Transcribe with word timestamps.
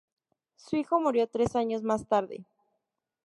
Su 0.55 0.77
hijo 0.77 0.99
murió 0.99 1.27
tres 1.27 1.55
años 1.55 1.83
más 1.83 2.07
tarde. 2.07 2.43